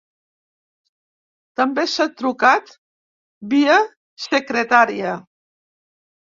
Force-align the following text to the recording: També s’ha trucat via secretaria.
També 1.61 1.83
s’ha 1.91 2.09
trucat 2.23 2.75
via 3.55 3.79
secretaria. 4.27 5.15